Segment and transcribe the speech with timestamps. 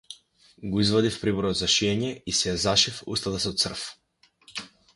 [0.71, 3.85] Го извадив приборот за шиење и си ја зашив устата со црв.